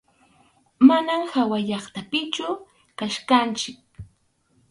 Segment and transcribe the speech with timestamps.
[0.87, 2.47] Manam hawallaqtapichu
[2.97, 3.77] kachkanchik.